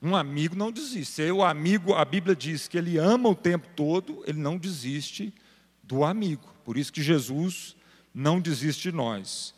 [0.01, 1.21] Um amigo não desiste.
[1.29, 5.31] O amigo, a Bíblia diz que ele ama o tempo todo, ele não desiste
[5.83, 6.51] do amigo.
[6.65, 7.75] Por isso que Jesus
[8.13, 9.53] não desiste de nós.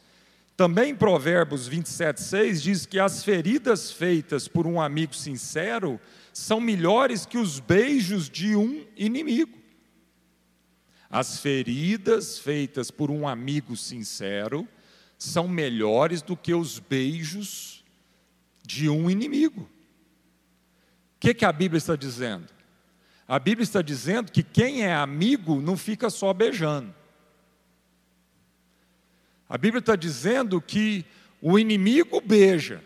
[0.58, 5.99] Também em Provérbios 27, 6 diz que as feridas feitas por um amigo sincero
[6.34, 9.58] são melhores que os beijos de um inimigo.
[11.10, 14.67] As feridas feitas por um amigo sincero
[15.17, 17.84] são melhores do que os beijos
[18.65, 19.69] de um inimigo
[21.23, 22.49] que, que a Bíblia está dizendo?
[23.25, 26.93] A Bíblia está dizendo que quem é amigo não fica só beijando.
[29.47, 31.05] A Bíblia está dizendo que
[31.41, 32.83] o inimigo beija,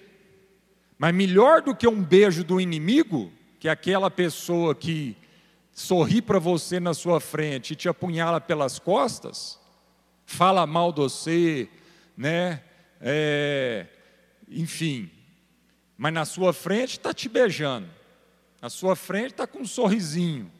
[0.99, 5.17] mas melhor do que um beijo do inimigo, que é aquela pessoa que
[5.73, 9.59] sorri para você na sua frente e te apunhala pelas costas,
[10.27, 11.67] fala mal de você,
[12.15, 12.61] né?
[13.01, 13.87] É,
[14.47, 15.09] enfim,
[15.97, 17.97] mas na sua frente está te beijando.
[18.61, 20.51] Na sua frente está com um sorrisinho,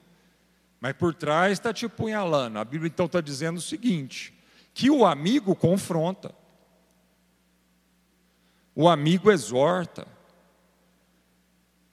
[0.80, 2.60] mas por trás está te punhalando.
[2.60, 4.34] A Bíblia então está dizendo o seguinte:
[4.74, 6.34] que o amigo confronta,
[8.76, 10.08] o amigo exorta,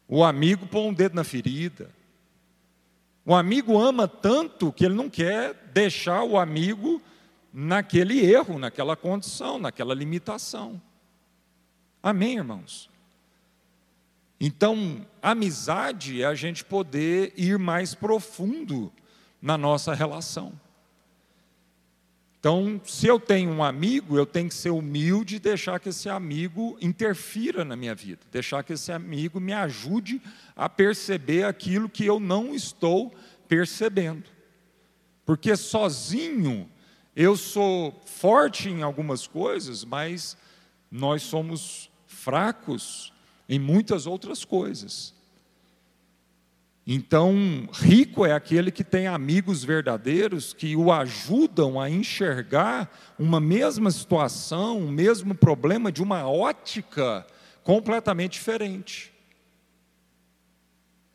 [0.06, 1.90] o amigo põe um dedo na ferida.
[3.26, 7.00] O amigo ama tanto que ele não quer deixar o amigo
[7.50, 10.80] naquele erro, naquela condição, naquela limitação.
[12.02, 12.90] Amém, irmãos?
[14.40, 18.92] Então, amizade é a gente poder ir mais profundo
[19.40, 20.52] na nossa relação.
[22.44, 26.10] Então, se eu tenho um amigo, eu tenho que ser humilde e deixar que esse
[26.10, 30.20] amigo interfira na minha vida, deixar que esse amigo me ajude
[30.54, 33.14] a perceber aquilo que eu não estou
[33.48, 34.24] percebendo.
[35.24, 36.68] Porque sozinho
[37.16, 40.36] eu sou forte em algumas coisas, mas
[40.90, 43.13] nós somos fracos
[43.48, 45.14] em muitas outras coisas.
[46.86, 53.90] Então, rico é aquele que tem amigos verdadeiros que o ajudam a enxergar uma mesma
[53.90, 57.26] situação, um mesmo problema de uma ótica
[57.62, 59.14] completamente diferente.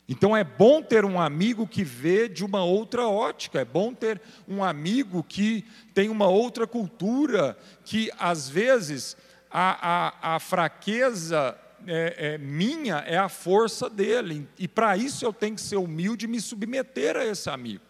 [0.10, 4.20] Então é bom ter um amigo que vê de uma outra ótica, é bom ter
[4.48, 5.64] um amigo que
[5.94, 9.16] tem uma outra cultura, que às vezes
[9.52, 11.56] a, a, a fraqueza
[11.88, 14.48] é, é, minha é a força dele.
[14.58, 17.84] E para isso eu tenho que ser humilde e me submeter a esse amigo.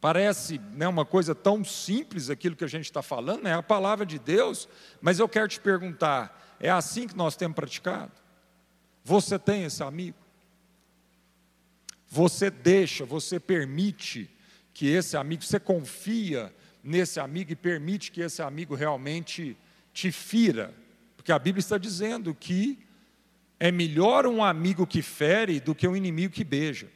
[0.00, 4.06] Parece né, uma coisa tão simples aquilo que a gente está falando, é a palavra
[4.06, 4.68] de Deus,
[5.00, 8.12] mas eu quero te perguntar: é assim que nós temos praticado?
[9.02, 10.16] Você tem esse amigo?
[12.08, 14.30] Você deixa, você permite
[14.72, 19.56] que esse amigo, você confia nesse amigo e permite que esse amigo realmente
[19.98, 20.72] te fira,
[21.16, 22.78] porque a Bíblia está dizendo que
[23.58, 26.88] é melhor um amigo que fere do que um inimigo que beija.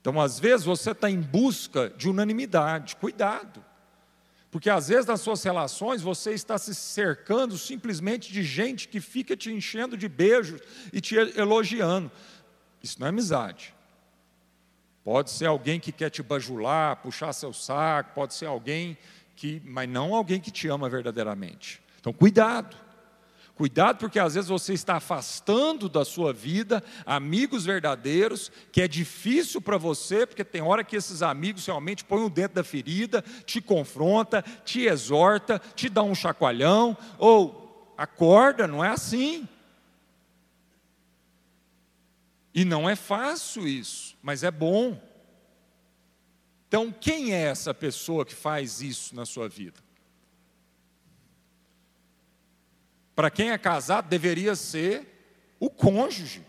[0.00, 3.64] Então, às vezes, você está em busca de unanimidade, cuidado.
[4.52, 9.36] Porque às vezes nas suas relações você está se cercando simplesmente de gente que fica
[9.36, 10.60] te enchendo de beijos
[10.92, 12.10] e te elogiando.
[12.80, 13.74] Isso não é amizade.
[15.04, 18.96] Pode ser alguém que quer te bajular, puxar seu saco, pode ser alguém
[19.38, 21.80] que, mas não alguém que te ama verdadeiramente.
[22.00, 22.76] Então, cuidado.
[23.54, 29.60] Cuidado, porque às vezes você está afastando da sua vida amigos verdadeiros, que é difícil
[29.60, 33.60] para você, porque tem hora que esses amigos realmente põem o dentro da ferida, te
[33.60, 39.48] confronta, te exorta, te dá um chacoalhão, ou acorda, não é assim.
[42.52, 45.00] E não é fácil isso, mas é bom.
[46.68, 49.80] Então, quem é essa pessoa que faz isso na sua vida?
[53.16, 56.44] Para quem é casado, deveria ser o cônjuge,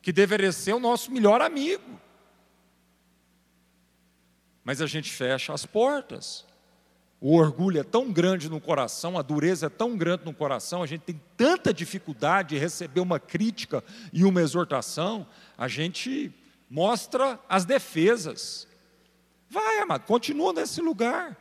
[0.00, 2.00] que deveria ser o nosso melhor amigo.
[4.62, 6.46] Mas a gente fecha as portas.
[7.20, 10.86] O orgulho é tão grande no coração, a dureza é tão grande no coração, a
[10.86, 13.82] gente tem tanta dificuldade de receber uma crítica
[14.12, 15.26] e uma exortação,
[15.58, 16.32] a gente
[16.70, 18.68] mostra as defesas.
[19.54, 21.36] Vai, amado, continua nesse lugar.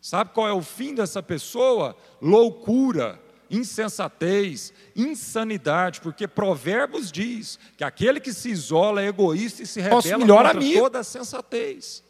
[0.00, 1.94] Sabe qual é o fim dessa pessoa?
[2.22, 9.78] Loucura, insensatez, insanidade, porque Provérbios diz que aquele que se isola é egoísta e se
[9.78, 10.80] rebela Nosso melhor contra amigo.
[10.80, 12.02] toda a sensatez.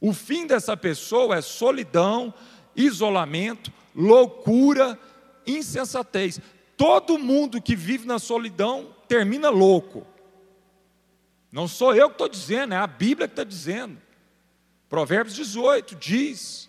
[0.00, 2.34] O fim dessa pessoa é solidão,
[2.74, 4.98] isolamento, loucura,
[5.46, 6.40] insensatez.
[6.76, 10.04] Todo mundo que vive na solidão termina louco.
[11.54, 14.02] Não sou eu que estou dizendo, é a Bíblia que está dizendo.
[14.88, 16.68] Provérbios 18 diz: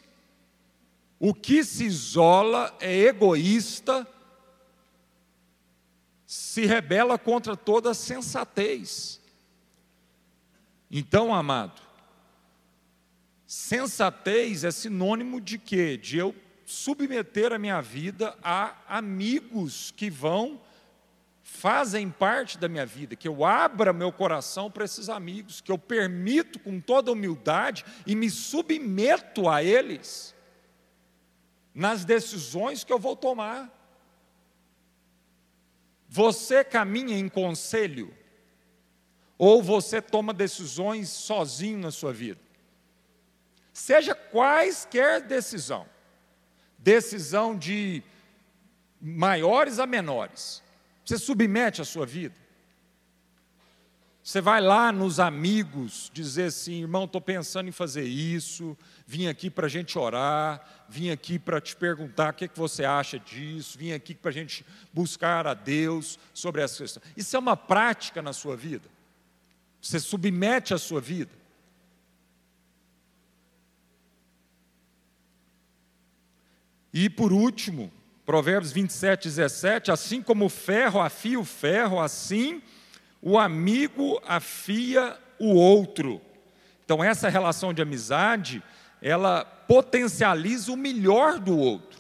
[1.18, 4.08] o que se isola é egoísta,
[6.28, 9.20] se rebela contra toda sensatez.
[10.92, 11.82] Então, amado,
[13.48, 15.98] sensatez é sinônimo de quê?
[15.98, 20.62] De eu submeter a minha vida a amigos que vão
[21.56, 25.78] fazem parte da minha vida, que eu abra meu coração para esses amigos, que eu
[25.78, 30.36] permito com toda humildade e me submeto a eles
[31.74, 33.72] nas decisões que eu vou tomar.
[36.08, 38.14] Você caminha em conselho,
[39.38, 42.40] ou você toma decisões sozinho na sua vida.
[43.74, 45.86] Seja quaisquer decisão,
[46.78, 48.02] decisão de
[49.02, 50.64] maiores a menores,
[51.06, 52.36] você submete a sua vida.
[54.24, 58.76] Você vai lá nos amigos dizer assim, irmão, estou pensando em fazer isso,
[59.06, 62.58] vim aqui para a gente orar, vim aqui para te perguntar o que, é que
[62.58, 67.04] você acha disso, vim aqui para a gente buscar a Deus sobre essa questão.
[67.16, 68.90] Isso é uma prática na sua vida.
[69.80, 71.32] Você submete a sua vida.
[76.92, 77.94] E por último,
[78.26, 82.62] Provérbios 27, 17: assim como o ferro afia o ferro, assim
[83.22, 86.22] o amigo afia o outro.
[86.84, 88.62] Então, essa relação de amizade,
[89.02, 92.00] ela potencializa o melhor do outro.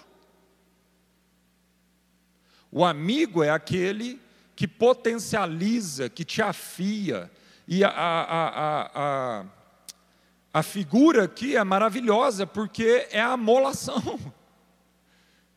[2.71, 4.21] O amigo é aquele
[4.55, 7.31] que potencializa, que te afia.
[7.67, 9.45] E a, a, a, a,
[10.53, 14.19] a figura aqui é maravilhosa, porque é a amolação.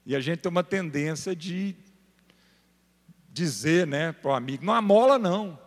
[0.08, 1.76] E a gente tem uma tendência de
[3.28, 5.58] dizer né, para o amigo: não amola, não.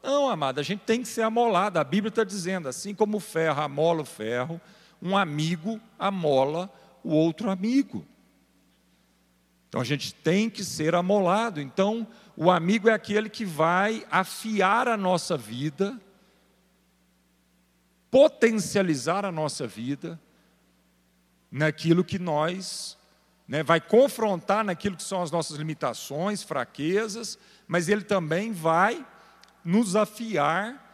[0.00, 1.80] Não, amado, a gente tem que ser amolado.
[1.80, 4.60] A Bíblia está dizendo: assim como o ferro amola o ferro,
[5.02, 6.72] um amigo amola
[7.02, 8.06] o outro amigo.
[9.68, 11.60] Então a gente tem que ser amolado.
[11.60, 16.00] Então, o amigo é aquele que vai afiar a nossa vida,
[18.12, 20.20] potencializar a nossa vida
[21.50, 22.96] naquilo que nós
[23.48, 29.04] né, vai confrontar naquilo que são as nossas limitações, fraquezas, mas ele também vai
[29.64, 30.84] nos afiar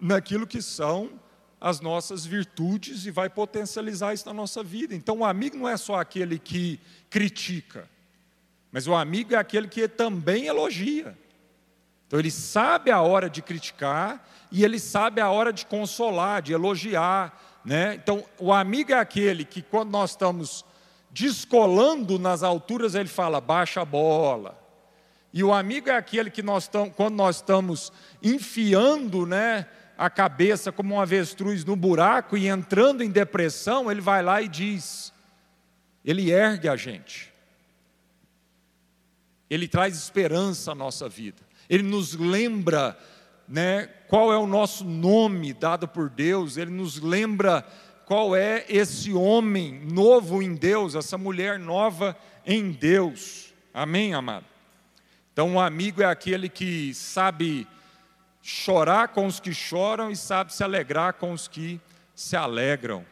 [0.00, 1.20] naquilo que são
[1.60, 4.96] as nossas virtudes e vai potencializar isso na nossa vida.
[4.96, 7.88] Então, o amigo não é só aquele que critica,
[8.72, 11.16] mas o amigo é aquele que também elogia.
[12.08, 16.52] Então, ele sabe a hora de criticar e ele sabe a hora de consolar, de
[16.52, 17.40] elogiar.
[17.64, 17.94] Né?
[17.94, 20.64] Então, o amigo é aquele que, quando nós estamos
[21.12, 24.58] descolando nas alturas, ele fala: baixa a bola.
[25.32, 27.92] E o amigo é aquele que nós estamos, quando nós estamos
[28.22, 34.22] enfiando, né, a cabeça como um avestruz no buraco e entrando em depressão, ele vai
[34.22, 35.12] lá e diz:
[36.04, 37.32] ele ergue a gente,
[39.48, 42.98] ele traz esperança à nossa vida, ele nos lembra
[43.46, 47.66] né, qual é o nosso nome dado por Deus, ele nos lembra
[48.12, 53.54] qual é esse homem novo em Deus, essa mulher nova em Deus.
[53.72, 54.44] Amém, amado?
[55.32, 57.66] Então, um amigo é aquele que sabe
[58.42, 61.80] chorar com os que choram e sabe se alegrar com os que
[62.14, 63.02] se alegram,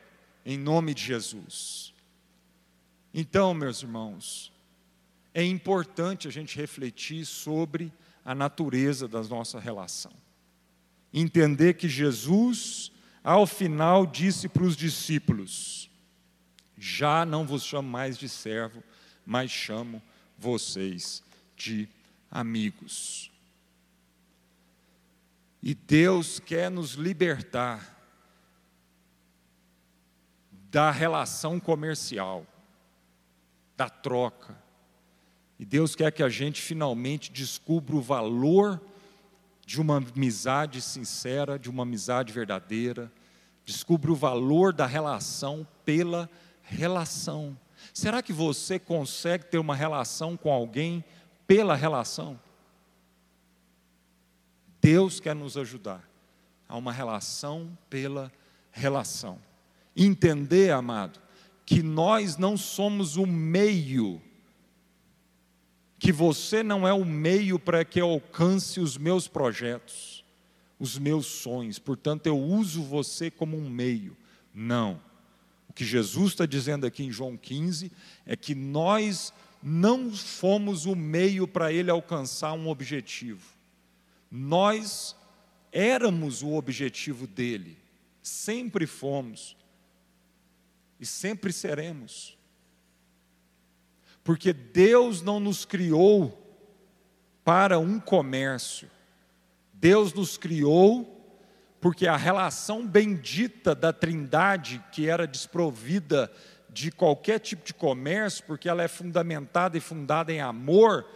[0.44, 1.94] em nome de Jesus.
[3.14, 4.52] Então, meus irmãos,
[5.32, 7.90] é importante a gente refletir sobre
[8.22, 10.12] a natureza da nossa relação.
[11.10, 12.92] Entender que Jesus,
[13.22, 15.90] ao final, disse para os discípulos:
[16.76, 18.82] Já não vos chamo mais de servo,
[19.24, 20.02] mas chamo
[20.38, 21.22] vocês
[21.56, 21.88] de
[22.30, 23.30] amigos.
[25.62, 27.98] E Deus quer nos libertar
[30.70, 32.46] da relação comercial,
[33.76, 34.56] da troca.
[35.58, 38.80] E Deus quer que a gente finalmente descubra o valor
[39.70, 43.08] de uma amizade sincera, de uma amizade verdadeira,
[43.64, 46.28] descubra o valor da relação pela
[46.60, 47.56] relação.
[47.94, 51.04] Será que você consegue ter uma relação com alguém
[51.46, 52.36] pela relação?
[54.82, 56.02] Deus quer nos ajudar
[56.68, 58.32] a uma relação pela
[58.72, 59.38] relação.
[59.96, 61.20] Entender, amado,
[61.64, 64.20] que nós não somos o meio,
[66.00, 70.24] que você não é o meio para que eu alcance os meus projetos,
[70.78, 74.16] os meus sonhos, portanto eu uso você como um meio.
[74.52, 74.98] Não.
[75.68, 77.92] O que Jesus está dizendo aqui em João 15
[78.24, 79.30] é que nós
[79.62, 83.46] não fomos o meio para ele alcançar um objetivo.
[84.30, 85.14] Nós
[85.70, 87.76] éramos o objetivo dele,
[88.22, 89.54] sempre fomos
[90.98, 92.38] e sempre seremos.
[94.22, 96.36] Porque Deus não nos criou
[97.44, 98.90] para um comércio,
[99.72, 101.16] Deus nos criou
[101.80, 106.30] porque a relação bendita da Trindade, que era desprovida
[106.68, 111.06] de qualquer tipo de comércio, porque ela é fundamentada e fundada em amor,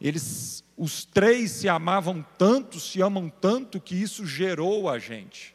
[0.00, 5.54] eles, os três se amavam tanto, se amam tanto, que isso gerou a gente.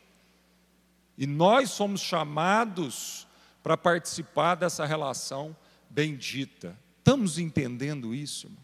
[1.18, 3.28] E nós somos chamados
[3.64, 5.56] para participar dessa relação
[5.90, 6.78] bendita.
[7.06, 8.48] Estamos entendendo isso?
[8.48, 8.64] Irmão?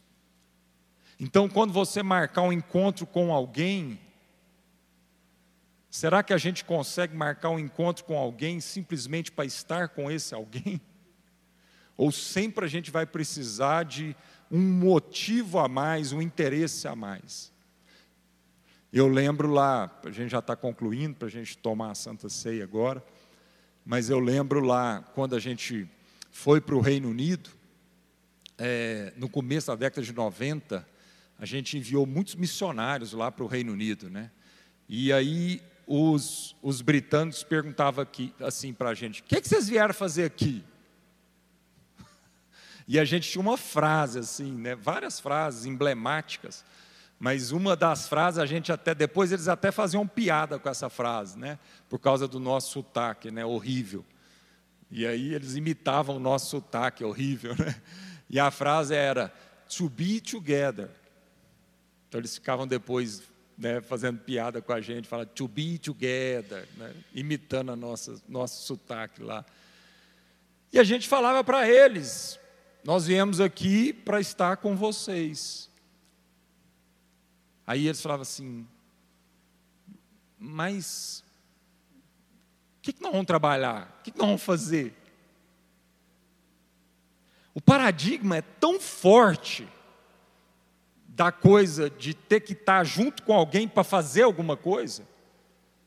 [1.19, 3.99] Então, quando você marcar um encontro com alguém,
[5.91, 10.33] será que a gente consegue marcar um encontro com alguém simplesmente para estar com esse
[10.33, 10.81] alguém?
[11.95, 14.15] Ou sempre a gente vai precisar de
[14.49, 17.53] um motivo a mais, um interesse a mais?
[18.91, 22.63] Eu lembro lá, a gente já está concluindo para a gente tomar a Santa Ceia
[22.63, 23.05] agora,
[23.85, 25.87] mas eu lembro lá, quando a gente
[26.31, 27.60] foi para o Reino Unido,
[28.63, 30.87] é, no começo da década de 90,
[31.39, 34.29] a gente enviou muitos missionários lá para o Reino Unido, né?
[34.87, 39.49] E aí os, os britânicos perguntavam aqui, assim para a gente: o que, é que
[39.49, 40.63] vocês vieram fazer aqui?
[42.87, 44.75] E a gente tinha uma frase assim, né?
[44.75, 46.65] várias frases emblemáticas,
[47.17, 51.39] mas uma das frases a gente até depois eles até faziam piada com essa frase,
[51.39, 51.57] né?
[51.87, 53.45] Por causa do nosso sotaque, né?
[53.45, 54.05] Horrível.
[54.89, 57.81] E aí eles imitavam o nosso sotaque horrível, né?
[58.31, 59.31] E a frase era
[59.77, 60.89] to be together.
[62.07, 63.21] Então eles ficavam depois
[63.57, 68.65] né, fazendo piada com a gente, falando to be together, né, imitando a nossa nosso
[68.65, 69.45] sotaque lá.
[70.71, 72.39] E a gente falava para eles:
[72.85, 75.69] nós viemos aqui para estar com vocês.
[77.67, 78.65] Aí eles falavam assim:
[80.39, 81.21] mas
[82.77, 83.97] o que, que nós vamos trabalhar?
[83.99, 85.00] O que, que nós vamos fazer?
[87.53, 89.67] O paradigma é tão forte
[91.07, 95.05] da coisa de ter que estar junto com alguém para fazer alguma coisa,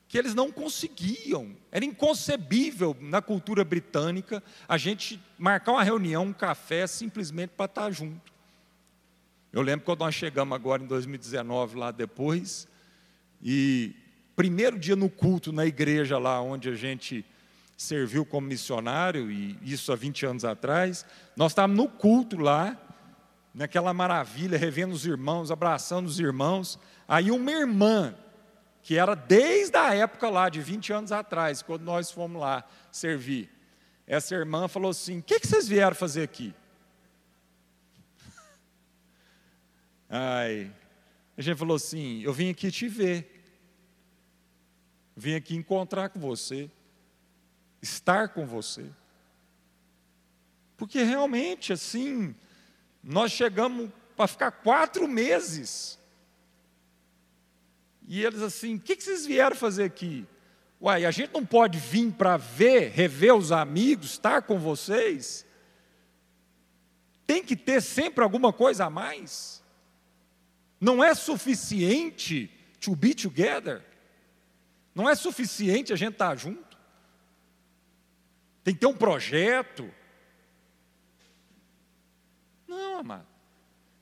[0.07, 1.57] que eles não conseguiam.
[1.73, 7.91] Era inconcebível na cultura britânica a gente marcar uma reunião, um café, simplesmente para estar
[7.91, 8.33] junto.
[9.53, 12.69] Eu lembro quando nós chegamos agora em 2019, lá depois,
[13.43, 13.95] e
[14.37, 17.25] primeiro dia no culto na igreja lá onde a gente
[17.85, 21.05] serviu como missionário, e isso há 20 anos atrás,
[21.37, 22.77] nós estávamos no culto lá,
[23.55, 26.79] naquela maravilha, revendo os irmãos, abraçando os irmãos.
[27.07, 28.15] Aí uma irmã,
[28.83, 33.49] que era desde a época lá, de 20 anos atrás, quando nós fomos lá servir,
[34.07, 36.53] essa irmã falou assim: O que, que vocês vieram fazer aqui?
[40.11, 40.73] Ai,
[41.37, 43.45] a gente falou assim: Eu vim aqui te ver,
[45.17, 46.69] vim aqui encontrar com você,
[47.85, 48.91] estar com você.
[50.77, 52.35] Porque realmente, assim,
[53.03, 55.99] nós chegamos para ficar quatro meses.
[58.09, 60.27] E eles assim, o que, vocês vieram fazer aqui?
[60.81, 65.47] Uai, a gente não pode vir para ver, rever os amigos, estar com vocês?
[67.27, 69.63] Tem que ter sempre alguma coisa a mais?
[70.81, 73.83] Não é suficiente to be together?
[74.95, 76.74] Não é suficiente a gente estar junto?
[78.65, 79.89] Tem que ter um projeto,
[82.67, 83.27] não, amado.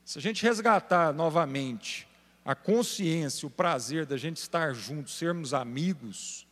[0.05, 2.07] Se a gente resgatar novamente
[2.45, 6.47] a consciência, o prazer da gente estar juntos, sermos amigos,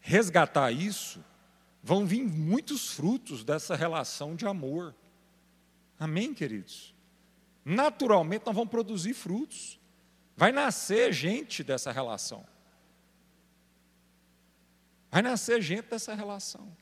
[0.00, 1.24] resgatar isso,
[1.82, 4.94] vão vir muitos frutos dessa relação de amor.
[5.98, 6.94] Amém, queridos?
[7.64, 9.80] Naturalmente nós vamos produzir frutos.
[10.36, 12.46] Vai nascer gente dessa relação.
[15.14, 16.76] Vai nascer gente dessa relação.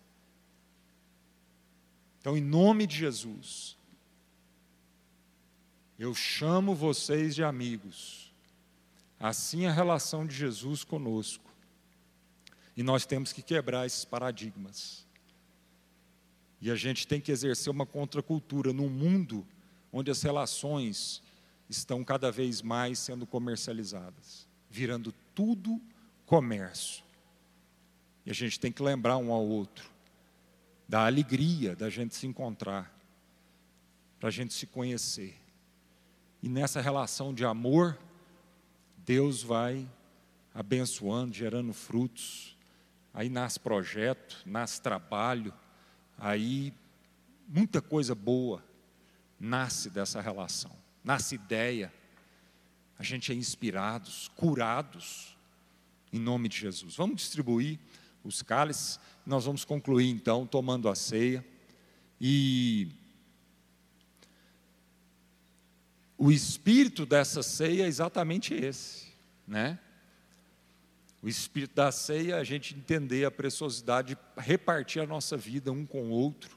[2.18, 3.76] Então, em nome de Jesus,
[5.98, 8.32] eu chamo vocês de amigos.
[9.20, 11.44] Assim é a relação de Jesus conosco.
[12.74, 15.06] E nós temos que quebrar esses paradigmas.
[16.58, 19.46] E a gente tem que exercer uma contracultura num mundo
[19.92, 21.22] onde as relações
[21.68, 25.78] estão cada vez mais sendo comercializadas, virando tudo
[26.24, 27.01] comércio.
[28.24, 29.92] E a gente tem que lembrar um ao outro
[30.88, 32.94] da alegria da gente se encontrar,
[34.20, 35.40] para a gente se conhecer.
[36.42, 37.98] E nessa relação de amor,
[38.98, 39.88] Deus vai
[40.54, 42.58] abençoando, gerando frutos.
[43.14, 45.52] Aí nasce projeto, nasce trabalho,
[46.18, 46.74] aí
[47.48, 48.62] muita coisa boa
[49.40, 51.92] nasce dessa relação, nasce ideia.
[52.98, 55.36] A gente é inspirados, curados,
[56.12, 56.96] em nome de Jesus.
[56.96, 57.78] Vamos distribuir
[58.24, 61.44] os cálices, nós vamos concluir então tomando a ceia.
[62.20, 62.88] E
[66.16, 69.08] o espírito dessa ceia é exatamente esse,
[69.46, 69.78] né?
[71.22, 75.70] O espírito da ceia é a gente entender a preciosidade de repartir a nossa vida
[75.70, 76.56] um com o outro,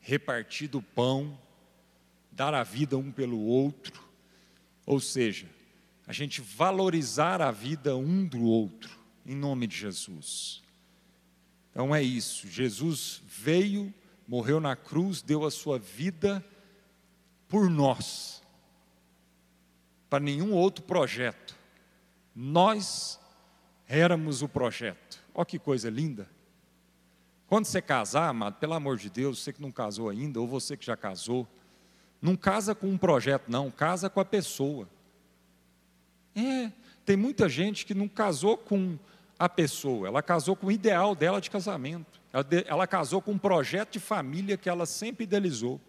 [0.00, 1.38] repartir do pão,
[2.30, 4.06] dar a vida um pelo outro,
[4.86, 5.48] ou seja,
[6.06, 10.62] a gente valorizar a vida um do outro, em nome de Jesus.
[11.78, 13.94] Então é isso, Jesus veio,
[14.26, 16.44] morreu na cruz, deu a sua vida
[17.46, 18.42] por nós,
[20.10, 21.56] para nenhum outro projeto.
[22.34, 23.20] Nós
[23.86, 25.22] éramos o projeto.
[25.32, 26.28] Olha que coisa linda.
[27.46, 30.76] Quando você casar, amado, pelo amor de Deus, você que não casou ainda, ou você
[30.76, 31.46] que já casou,
[32.20, 34.88] não casa com um projeto, não, casa com a pessoa.
[36.34, 36.72] É,
[37.04, 38.98] tem muita gente que não casou com
[39.38, 42.20] a pessoa, ela casou com o ideal dela de casamento.
[42.32, 45.80] Ela, ela casou com um projeto de família que ela sempre idealizou.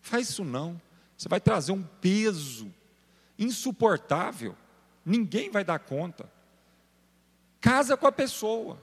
[0.00, 0.80] Faz isso não.
[1.16, 2.72] Você vai trazer um peso
[3.38, 4.56] insuportável.
[5.04, 6.30] Ninguém vai dar conta.
[7.60, 8.78] Casa com a pessoa.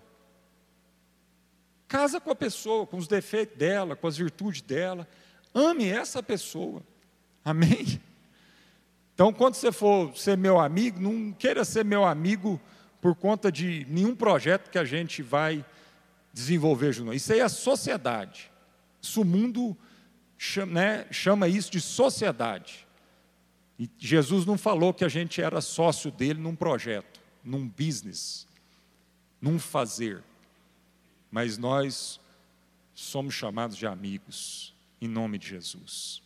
[1.88, 5.08] Casa com a pessoa, com os defeitos dela, com as virtudes dela.
[5.54, 6.84] Ame essa pessoa.
[7.46, 8.02] Amém?
[9.14, 12.60] Então, quando você for ser meu amigo, não queira ser meu amigo
[13.08, 15.64] por conta de nenhum projeto que a gente vai
[16.34, 17.14] desenvolver junto.
[17.14, 18.52] Isso aí é sociedade.
[19.02, 19.78] Isso o mundo
[20.38, 22.86] chama, né, chama isso de sociedade.
[23.80, 28.46] E Jesus não falou que a gente era sócio dele num projeto, num business,
[29.40, 30.22] num fazer.
[31.32, 32.20] Mas nós
[32.94, 36.22] somos chamados de amigos em nome de Jesus.